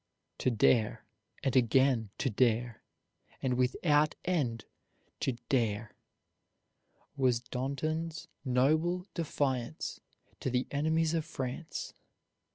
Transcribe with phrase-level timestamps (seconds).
[0.39, 1.05] "To dare,
[1.43, 2.81] and again to dare,
[3.39, 4.65] and without end
[5.19, 5.91] to dare,"
[7.15, 9.99] was Danton's noble defiance
[10.39, 11.93] to the enemies of France.